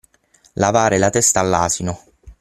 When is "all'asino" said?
1.41-1.99